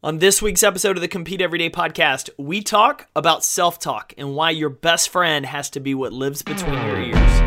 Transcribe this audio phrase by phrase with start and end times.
[0.00, 4.36] On this week's episode of the Compete Everyday podcast, we talk about self talk and
[4.36, 7.40] why your best friend has to be what lives between your ears.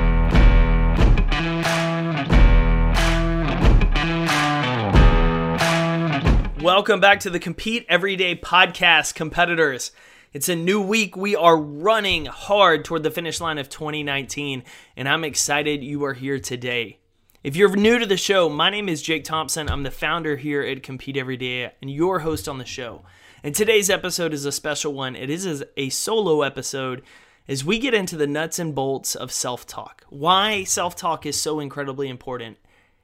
[6.61, 9.93] Welcome back to the Compete Everyday podcast, competitors.
[10.33, 11.15] It's a new week.
[11.15, 14.65] We are running hard toward the finish line of 2019,
[14.97, 16.97] and I'm excited you are here today.
[17.43, 19.67] If you're new to the show, my name is Jake Thompson.
[19.67, 23.01] I'm the founder here at Compete Every Day and your host on the show.
[23.43, 25.15] And today's episode is a special one.
[25.15, 27.01] It is a solo episode
[27.47, 31.41] as we get into the nuts and bolts of self talk, why self talk is
[31.41, 32.57] so incredibly important,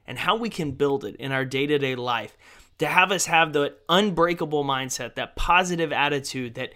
[0.06, 2.36] and how we can build it in our day to day life
[2.78, 6.74] to have us have the unbreakable mindset, that positive attitude, that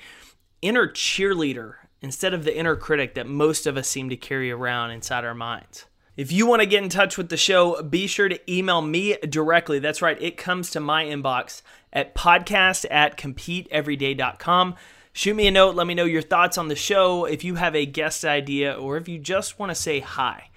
[0.62, 4.90] inner cheerleader instead of the inner critic that most of us seem to carry around
[4.90, 5.84] inside our minds.
[6.14, 9.16] If you want to get in touch with the show, be sure to email me
[9.26, 9.78] directly.
[9.78, 14.74] That's right, it comes to my inbox at podcast at competeeveryday.com.
[15.14, 17.74] Shoot me a note, let me know your thoughts on the show, if you have
[17.74, 20.50] a guest idea, or if you just want to say hi.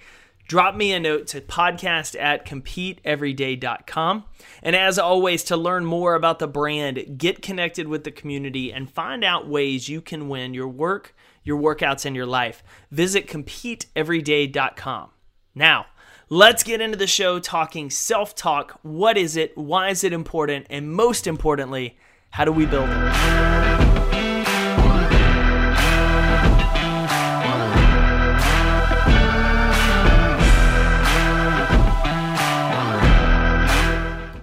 [0.46, 4.24] Drop me a note to podcast at competeeveryday.com.
[4.62, 8.90] And as always, to learn more about the brand, get connected with the community, and
[8.90, 15.10] find out ways you can win your work, your workouts, and your life, visit competeeveryday.com.
[15.58, 15.86] Now,
[16.28, 18.78] let's get into the show talking self talk.
[18.82, 19.56] What is it?
[19.56, 20.66] Why is it important?
[20.68, 21.96] And most importantly,
[22.28, 22.96] how do we build it?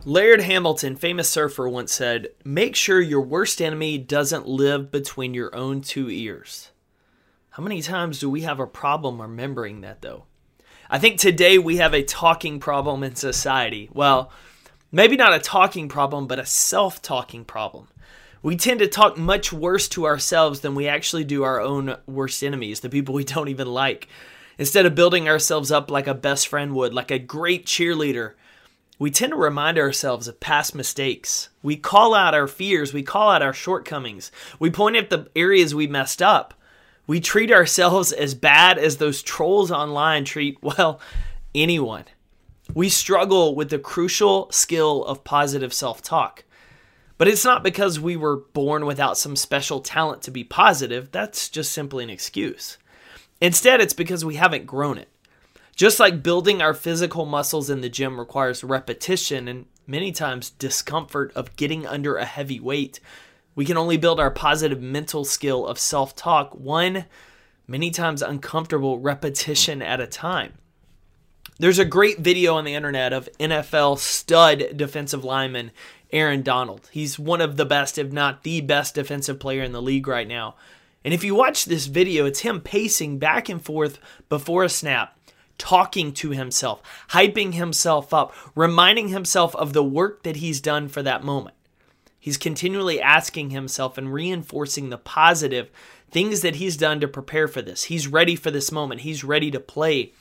[0.05, 5.55] Laird Hamilton, famous surfer, once said, Make sure your worst enemy doesn't live between your
[5.55, 6.71] own two ears.
[7.51, 10.25] How many times do we have a problem remembering that, though?
[10.93, 13.89] I think today we have a talking problem in society.
[13.93, 14.31] Well,
[14.91, 17.87] maybe not a talking problem, but a self talking problem.
[18.43, 22.43] We tend to talk much worse to ourselves than we actually do our own worst
[22.43, 24.07] enemies, the people we don't even like.
[24.59, 28.33] Instead of building ourselves up like a best friend would, like a great cheerleader,
[28.99, 31.49] we tend to remind ourselves of past mistakes.
[31.63, 35.73] We call out our fears, we call out our shortcomings, we point at the areas
[35.73, 36.53] we messed up.
[37.05, 40.99] We treat ourselves as bad as those trolls online treat, well,
[41.53, 42.05] anyone.
[42.73, 46.43] We struggle with the crucial skill of positive self talk.
[47.17, 51.49] But it's not because we were born without some special talent to be positive, that's
[51.49, 52.77] just simply an excuse.
[53.39, 55.09] Instead, it's because we haven't grown it.
[55.75, 61.31] Just like building our physical muscles in the gym requires repetition and many times discomfort
[61.35, 62.99] of getting under a heavy weight,
[63.55, 67.05] we can only build our positive mental skill of self talk one,
[67.67, 70.53] many times uncomfortable repetition at a time.
[71.59, 75.71] There's a great video on the internet of NFL stud defensive lineman
[76.11, 76.89] Aaron Donald.
[76.91, 80.27] He's one of the best, if not the best, defensive player in the league right
[80.27, 80.55] now.
[81.03, 83.99] And if you watch this video, it's him pacing back and forth
[84.29, 85.17] before a snap,
[85.57, 91.03] talking to himself, hyping himself up, reminding himself of the work that he's done for
[91.03, 91.55] that moment.
[92.23, 95.69] He's continually asking himself and reinforcing the positive
[96.09, 97.83] things that he's done to prepare for this.
[97.83, 100.13] He's ready for this moment, he's ready to play.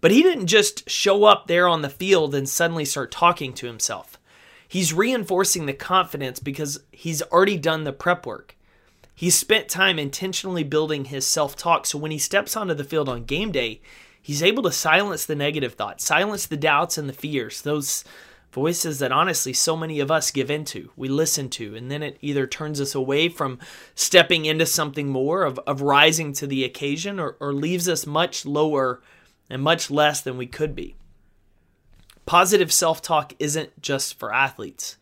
[0.00, 3.66] But he didn't just show up there on the field and suddenly start talking to
[3.66, 4.20] himself.
[4.68, 8.54] He's reinforcing the confidence because he's already done the prep work.
[9.12, 13.08] He's spent time intentionally building his self talk so when he steps onto the field
[13.08, 13.80] on game day,
[14.22, 18.04] he's able to silence the negative thoughts, silence the doubts and the fears, those
[18.52, 22.18] voices that honestly so many of us give into, we listen to, and then it
[22.20, 23.58] either turns us away from
[23.94, 28.44] stepping into something more, of, of rising to the occasion, or, or leaves us much
[28.44, 29.00] lower
[29.48, 30.94] and much less than we could be.
[32.26, 34.96] Positive self talk isn't just for athletes.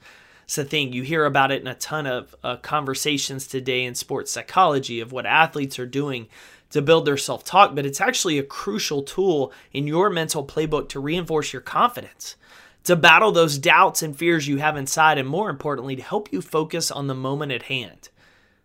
[0.44, 0.92] It's a thing.
[0.92, 5.12] You hear about it in a ton of uh, conversations today in sports psychology of
[5.12, 6.28] what athletes are doing
[6.70, 10.88] to build their self talk, but it's actually a crucial tool in your mental playbook
[10.90, 12.36] to reinforce your confidence
[12.84, 16.40] to battle those doubts and fears you have inside, and more importantly, to help you
[16.40, 18.08] focus on the moment at hand,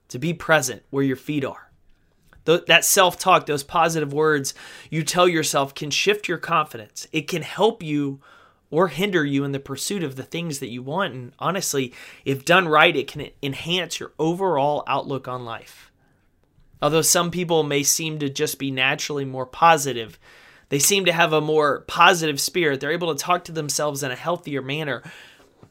[0.09, 1.71] to be present where your feet are.
[2.45, 4.53] That self talk, those positive words
[4.91, 7.07] you tell yourself can shift your confidence.
[7.11, 8.21] It can help you
[8.69, 11.13] or hinder you in the pursuit of the things that you want.
[11.13, 15.91] And honestly, if done right, it can enhance your overall outlook on life.
[16.81, 20.19] Although some people may seem to just be naturally more positive,
[20.69, 22.79] they seem to have a more positive spirit.
[22.79, 25.03] They're able to talk to themselves in a healthier manner.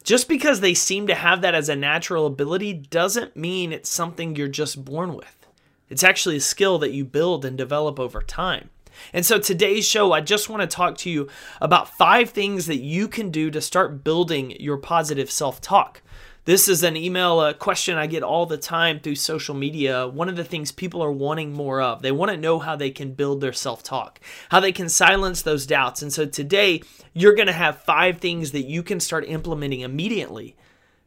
[0.03, 4.37] Just because they seem to have that as a natural ability doesn't mean it's something
[4.37, 5.47] you're just born with.
[5.89, 8.71] It's actually a skill that you build and develop over time.
[9.13, 11.29] And so today's show, I just want to talk to you
[11.61, 16.03] about five things that you can do to start building your positive self talk.
[16.47, 20.07] This is an email uh, question I get all the time through social media.
[20.07, 22.03] One of the things people are wanting more of.
[22.03, 24.21] They want to know how they can build their self talk,
[24.51, 26.03] how they can silence those doubts.
[26.03, 26.83] And so today,
[27.15, 30.55] you're going to have five things that you can start implementing immediately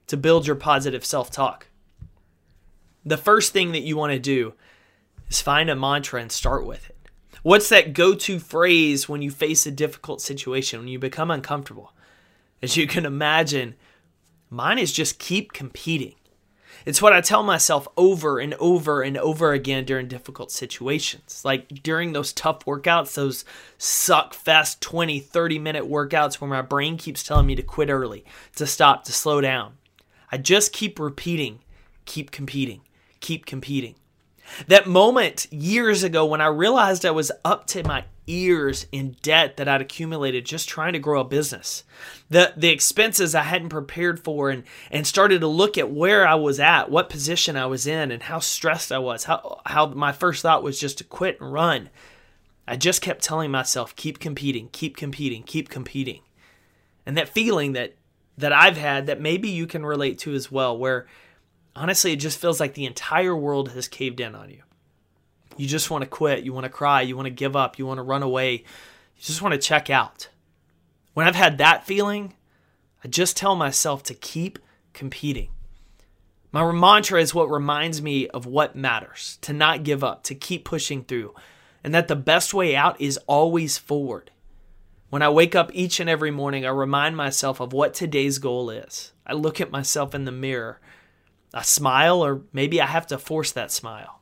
[0.07, 1.67] to build your positive self talk.
[3.05, 4.55] The first thing that you want to do
[5.29, 6.97] is find a mantra and start with it.
[7.43, 11.93] What's that go to phrase when you face a difficult situation, when you become uncomfortable?
[12.63, 13.75] As you can imagine,
[14.49, 16.15] mine is just keep competing.
[16.85, 21.43] It's what I tell myself over and over and over again during difficult situations.
[21.43, 23.43] Like during those tough workouts, those
[23.77, 28.23] suck fest 20, 30 minute workouts where my brain keeps telling me to quit early,
[28.55, 29.73] to stop, to slow down.
[30.31, 31.59] I just keep repeating,
[32.05, 32.81] keep competing,
[33.19, 33.95] keep competing.
[34.67, 39.57] That moment years ago when I realized I was up to my ears in debt
[39.57, 41.83] that I'd accumulated just trying to grow a business.
[42.29, 46.35] The the expenses I hadn't prepared for and and started to look at where I
[46.35, 49.23] was at, what position I was in and how stressed I was.
[49.23, 51.89] How how my first thought was just to quit and run.
[52.67, 56.21] I just kept telling myself keep competing, keep competing, keep competing.
[57.05, 57.95] And that feeling that
[58.37, 61.07] that I've had that maybe you can relate to as well where
[61.77, 64.63] honestly, it just feels like the entire world has caved in on you.
[65.57, 66.43] You just want to quit.
[66.43, 67.01] You want to cry.
[67.01, 67.77] You want to give up.
[67.77, 68.53] You want to run away.
[68.53, 70.29] You just want to check out.
[71.13, 72.35] When I've had that feeling,
[73.03, 74.59] I just tell myself to keep
[74.93, 75.49] competing.
[76.51, 80.63] My mantra is what reminds me of what matters, to not give up, to keep
[80.63, 81.35] pushing through,
[81.83, 84.31] and that the best way out is always forward.
[85.09, 88.69] When I wake up each and every morning, I remind myself of what today's goal
[88.69, 89.11] is.
[89.25, 90.79] I look at myself in the mirror
[91.53, 94.16] I smile, or maybe I have to force that smile.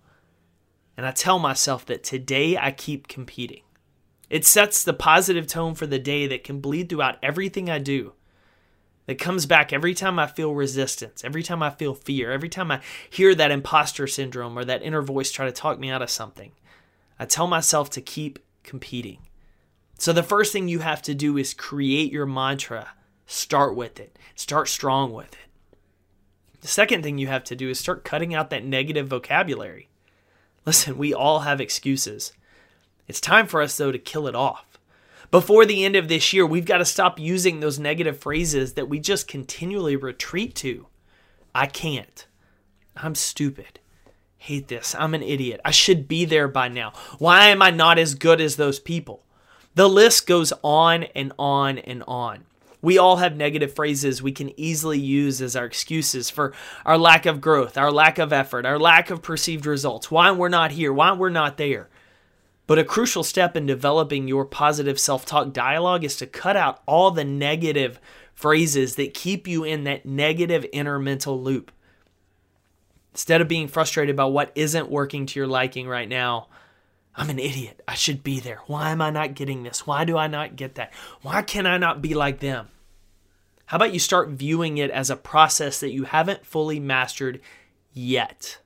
[0.98, 3.62] And I tell myself that today I keep competing.
[4.30, 8.14] It sets the positive tone for the day that can bleed throughout everything I do.
[9.06, 12.72] That comes back every time I feel resistance, every time I feel fear, every time
[12.72, 16.10] I hear that imposter syndrome or that inner voice try to talk me out of
[16.10, 16.54] something.
[17.20, 19.20] I tell myself to keep competing.
[20.00, 22.94] So the first thing you have to do is create your mantra.
[23.28, 24.18] Start with it.
[24.34, 25.78] Start strong with it.
[26.62, 29.88] The second thing you have to do is start cutting out that negative vocabulary.
[30.66, 32.34] Listen, we all have excuses.
[33.08, 34.80] It's time for us, though, to kill it off.
[35.32, 38.90] Before the end of this year, we've got to stop using those negative phrases that
[38.90, 40.88] we just continually retreat to.
[41.54, 42.26] I can't.
[42.96, 43.80] I'm stupid.
[44.38, 44.96] Hate this.
[44.98, 45.62] I'm an idiot.
[45.66, 46.94] I should be there by now.
[47.18, 49.24] Why am I not as good as those people?
[49.74, 52.46] The list goes on and on and on.
[52.86, 56.54] We all have negative phrases we can easily use as our excuses for
[56.86, 60.50] our lack of growth, our lack of effort, our lack of perceived results, why we're
[60.50, 61.90] not here, why we're not there.
[62.68, 66.84] But a crucial step in developing your positive self talk dialogue is to cut out
[66.86, 68.00] all the negative
[68.36, 71.72] phrases that keep you in that negative inner mental loop.
[73.14, 76.50] Instead of being frustrated about what isn't working to your liking right now,
[77.16, 77.82] I'm an idiot.
[77.88, 78.60] I should be there.
[78.68, 79.88] Why am I not getting this?
[79.88, 80.94] Why do I not get that?
[81.24, 82.68] Why can I not be like them?
[83.68, 87.42] How about you start viewing it as a process that you haven't fully mastered
[87.94, 88.60] yet,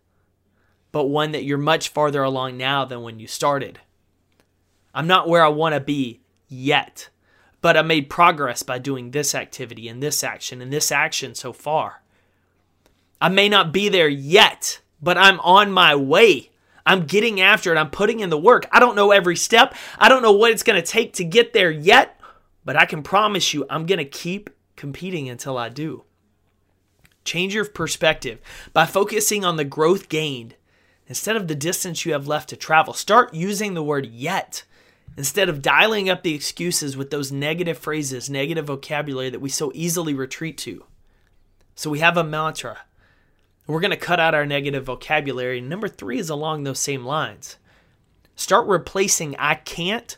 [0.91, 3.79] but one that you're much farther along now than when you started?
[4.93, 6.19] I'm not where I want to be
[6.49, 7.09] yet,
[7.61, 11.53] but I made progress by doing this activity and this action and this action so
[11.53, 12.01] far.
[13.21, 16.49] I may not be there yet, but I'm on my way.
[16.85, 17.77] I'm getting after it.
[17.77, 18.67] I'm putting in the work.
[18.71, 19.75] I don't know every step.
[19.97, 22.19] I don't know what it's going to take to get there yet,
[22.65, 26.05] but I can promise you I'm going to keep competing until I do.
[27.25, 28.39] Change your perspective
[28.73, 30.55] by focusing on the growth gained
[31.05, 32.93] instead of the distance you have left to travel.
[32.93, 34.63] Start using the word yet
[35.17, 39.69] instead of dialing up the excuses with those negative phrases, negative vocabulary that we so
[39.75, 40.85] easily retreat to.
[41.75, 42.79] So we have a mantra.
[43.67, 45.59] We're going to cut out our negative vocabulary.
[45.59, 47.57] Number three is along those same lines.
[48.35, 50.15] Start replacing I can't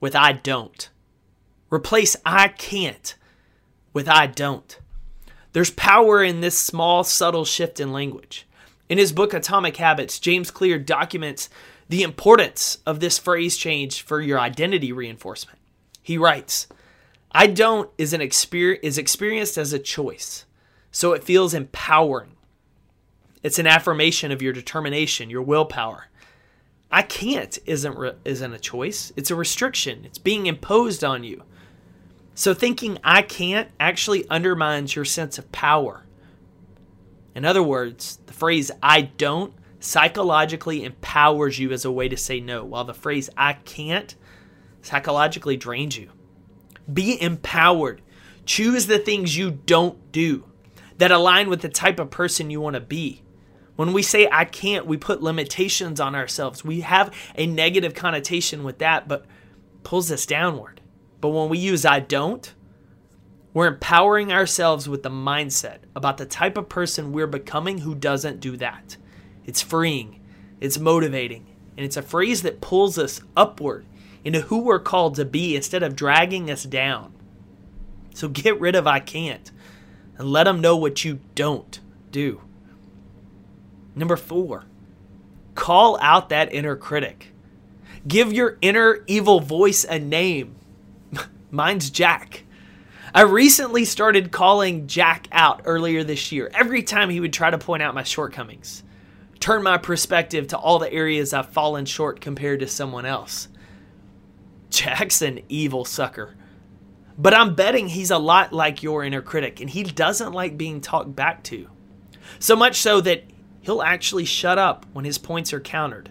[0.00, 0.88] with I don't.
[1.70, 3.14] Replace I can't
[3.92, 4.78] with I don't.
[5.52, 8.46] There's power in this small, subtle shift in language.
[8.88, 11.48] In his book Atomic Habits, James Clear documents
[11.88, 15.58] the importance of this phrase change for your identity reinforcement.
[16.02, 16.66] He writes,
[17.30, 20.44] I don't is an exper- is experienced as a choice,
[20.90, 22.36] so it feels empowering.
[23.42, 26.08] It's an affirmation of your determination, your willpower.
[26.90, 29.12] I can't isn't re- isn't a choice.
[29.16, 30.04] It's a restriction.
[30.04, 31.42] It's being imposed on you.
[32.34, 36.04] So thinking I can't actually undermines your sense of power.
[37.34, 42.40] In other words, the phrase I don't psychologically empowers you as a way to say
[42.40, 44.14] no, while the phrase I can't
[44.80, 46.10] psychologically drains you.
[46.92, 48.00] Be empowered.
[48.44, 50.44] Choose the things you don't do.
[50.98, 53.22] that align with the type of person you want to be.
[53.76, 56.64] When we say I can't, we put limitations on ourselves.
[56.64, 59.26] We have a negative connotation with that, but
[59.82, 60.81] pulls us downward.
[61.22, 62.52] But when we use I don't,
[63.54, 68.40] we're empowering ourselves with the mindset about the type of person we're becoming who doesn't
[68.40, 68.96] do that.
[69.46, 70.20] It's freeing,
[70.60, 73.86] it's motivating, and it's a phrase that pulls us upward
[74.24, 77.14] into who we're called to be instead of dragging us down.
[78.14, 79.52] So get rid of I can't
[80.18, 81.78] and let them know what you don't
[82.10, 82.40] do.
[83.94, 84.64] Number four,
[85.54, 87.28] call out that inner critic.
[88.08, 90.56] Give your inner evil voice a name.
[91.54, 92.44] Mine's Jack.
[93.14, 97.58] I recently started calling Jack out earlier this year every time he would try to
[97.58, 98.82] point out my shortcomings,
[99.38, 103.48] turn my perspective to all the areas I've fallen short compared to someone else.
[104.70, 106.34] Jack's an evil sucker.
[107.18, 110.80] But I'm betting he's a lot like your inner critic, and he doesn't like being
[110.80, 111.68] talked back to.
[112.38, 113.24] So much so that
[113.60, 116.10] he'll actually shut up when his points are countered.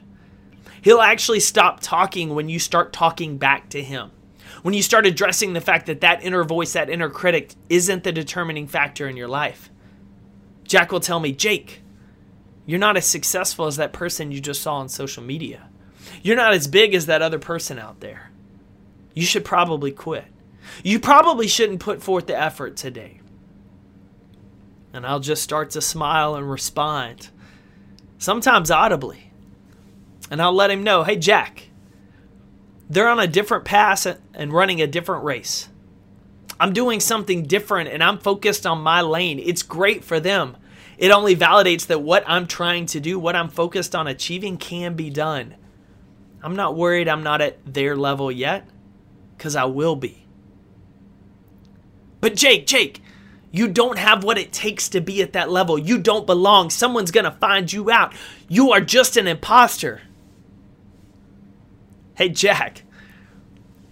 [0.83, 4.11] He'll actually stop talking when you start talking back to him.
[4.61, 8.11] When you start addressing the fact that that inner voice, that inner critic, isn't the
[8.11, 9.69] determining factor in your life.
[10.63, 11.81] Jack will tell me, Jake,
[12.65, 15.67] you're not as successful as that person you just saw on social media.
[16.21, 18.31] You're not as big as that other person out there.
[19.13, 20.25] You should probably quit.
[20.83, 23.19] You probably shouldn't put forth the effort today.
[24.93, 27.29] And I'll just start to smile and respond,
[28.17, 29.31] sometimes audibly.
[30.29, 31.70] And I'll let him know hey, Jack,
[32.91, 35.69] they're on a different path and running a different race.
[36.59, 39.39] I'm doing something different and I'm focused on my lane.
[39.39, 40.57] It's great for them.
[40.97, 44.95] It only validates that what I'm trying to do, what I'm focused on achieving, can
[44.95, 45.55] be done.
[46.43, 48.67] I'm not worried I'm not at their level yet,
[49.37, 50.25] because I will be.
[52.19, 53.01] But Jake, Jake,
[53.51, 55.79] you don't have what it takes to be at that level.
[55.79, 56.69] You don't belong.
[56.69, 58.13] Someone's going to find you out.
[58.47, 60.01] You are just an imposter.
[62.21, 62.83] Hey, Jack,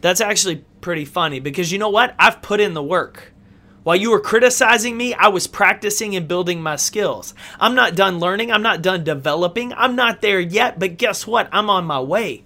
[0.01, 2.13] that's actually pretty funny because you know what?
[2.19, 3.33] I've put in the work.
[3.81, 7.33] While you were criticizing me, I was practicing and building my skills.
[7.59, 8.51] I'm not done learning.
[8.51, 9.73] I'm not done developing.
[9.73, 11.49] I'm not there yet, but guess what?
[11.51, 12.43] I'm on my way.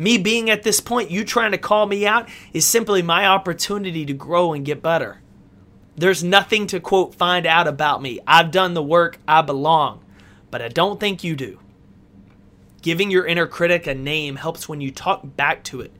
[0.00, 4.04] Me being at this point, you trying to call me out, is simply my opportunity
[4.06, 5.20] to grow and get better.
[5.94, 8.18] There's nothing to quote find out about me.
[8.26, 10.04] I've done the work, I belong.
[10.50, 11.60] But I don't think you do.
[12.82, 15.92] Giving your inner critic a name helps when you talk back to it,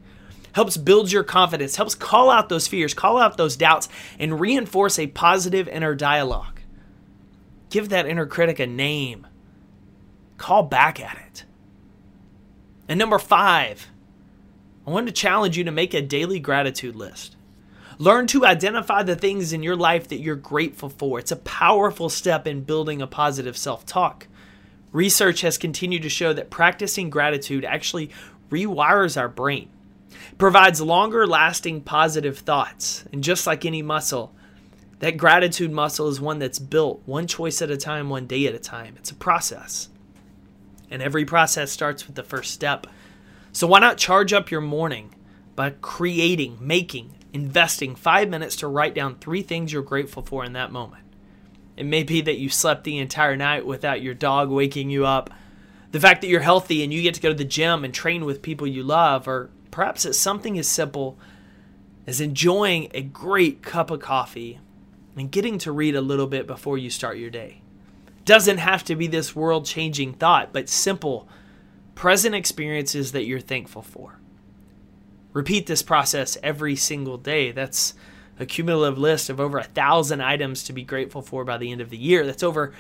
[0.53, 4.99] helps build your confidence, helps call out those fears, call out those doubts, and reinforce
[4.99, 6.61] a positive inner dialogue.
[7.69, 9.27] Give that inner critic a name.
[10.39, 11.45] Call back at it.
[12.89, 13.89] And number five,
[14.87, 17.37] I want to challenge you to make a daily gratitude list.
[17.99, 21.19] Learn to identify the things in your life that you're grateful for.
[21.19, 24.27] It's a powerful step in building a positive self talk.
[24.93, 28.11] Research has continued to show that practicing gratitude actually
[28.51, 29.69] rewires our brain,
[30.37, 33.05] provides longer lasting positive thoughts.
[33.13, 34.35] And just like any muscle,
[34.99, 38.55] that gratitude muscle is one that's built one choice at a time, one day at
[38.55, 38.95] a time.
[38.99, 39.89] It's a process.
[40.91, 42.87] And every process starts with the first step.
[43.53, 45.15] So why not charge up your morning
[45.55, 50.53] by creating, making, investing five minutes to write down three things you're grateful for in
[50.55, 51.05] that moment?
[51.81, 55.31] It may be that you slept the entire night without your dog waking you up,
[55.93, 58.27] the fact that you're healthy and you get to go to the gym and train
[58.27, 61.19] with people you love, or perhaps it's something as simple
[62.07, 64.61] as enjoying a great cup of coffee
[65.17, 67.63] and getting to read a little bit before you start your day.
[68.27, 71.27] Doesn't have to be this world changing thought, but simple,
[71.95, 74.19] present experiences that you're thankful for.
[75.33, 77.53] Repeat this process every single day.
[77.53, 77.95] That's
[78.41, 81.81] a cumulative list of over a thousand items to be grateful for by the end
[81.81, 82.25] of the year.
[82.25, 82.73] That's over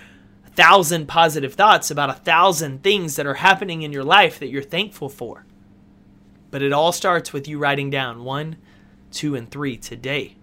[0.46, 4.48] a thousand positive thoughts about a thousand things that are happening in your life that
[4.48, 5.44] you're thankful for.
[6.50, 8.56] But it all starts with you writing down one,
[9.12, 10.36] two, and three today.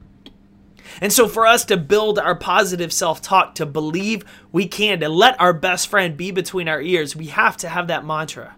[1.01, 5.09] And so, for us to build our positive self talk, to believe we can, to
[5.09, 8.55] let our best friend be between our ears, we have to have that mantra.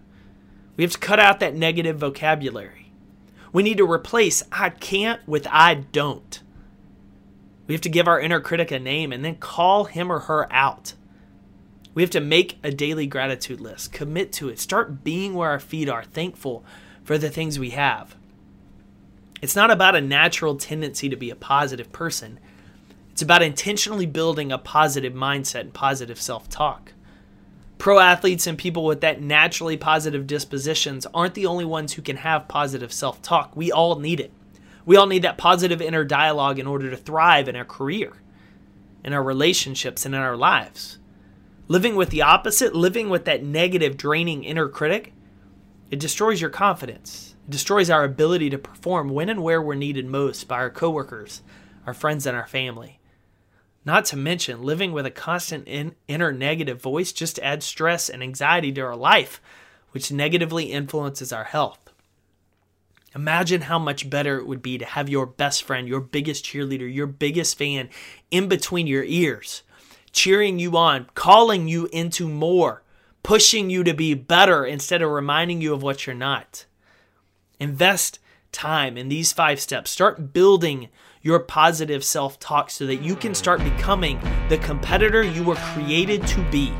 [0.76, 2.92] We have to cut out that negative vocabulary.
[3.52, 6.40] We need to replace I can't with I don't.
[7.70, 10.52] We have to give our inner critic a name and then call him or her
[10.52, 10.94] out.
[11.94, 15.60] We have to make a daily gratitude list, commit to it, start being where our
[15.60, 16.64] feet are, thankful
[17.04, 18.16] for the things we have.
[19.40, 22.40] It's not about a natural tendency to be a positive person.
[23.12, 26.92] It's about intentionally building a positive mindset and positive self talk.
[27.78, 32.16] Pro athletes and people with that naturally positive dispositions aren't the only ones who can
[32.16, 33.54] have positive self talk.
[33.54, 34.32] We all need it.
[34.86, 38.12] We all need that positive inner dialogue in order to thrive in our career.
[39.04, 40.98] in our relationships and in our lives.
[41.68, 45.12] Living with the opposite, living with that negative, draining inner critic,
[45.90, 47.34] it destroys your confidence.
[47.46, 51.42] It destroys our ability to perform when and where we're needed most by our coworkers,
[51.86, 52.98] our friends, and our family.
[53.84, 58.22] Not to mention, living with a constant in, inner negative voice just adds stress and
[58.22, 59.40] anxiety to our life,
[59.92, 61.89] which negatively influences our health.
[63.14, 66.92] Imagine how much better it would be to have your best friend, your biggest cheerleader,
[66.92, 67.88] your biggest fan
[68.30, 69.62] in between your ears,
[70.12, 72.82] cheering you on, calling you into more,
[73.22, 76.66] pushing you to be better instead of reminding you of what you're not.
[77.58, 78.20] Invest
[78.52, 79.90] time in these five steps.
[79.90, 80.88] Start building
[81.22, 86.26] your positive self talk so that you can start becoming the competitor you were created
[86.28, 86.72] to be.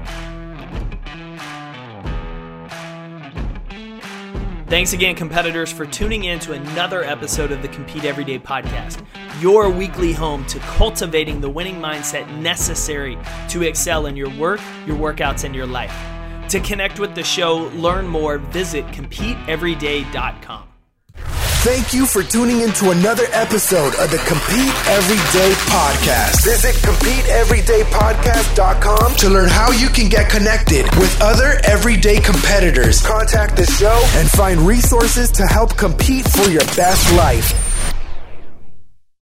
[4.71, 9.05] Thanks again, competitors, for tuning in to another episode of the Compete Everyday podcast,
[9.41, 14.97] your weekly home to cultivating the winning mindset necessary to excel in your work, your
[14.97, 15.93] workouts, and your life.
[16.51, 20.69] To connect with the show, learn more, visit CompeteEveryday.com.
[21.63, 26.43] Thank you for tuning in to another episode of the Compete Everyday Podcast.
[26.45, 33.01] Visit CompeteEverydayPodcast.com to learn how you can get connected with other everyday competitors.
[33.07, 37.70] Contact the show and find resources to help compete for your best life.